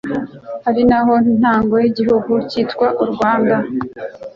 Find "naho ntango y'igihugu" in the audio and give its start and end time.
0.89-2.31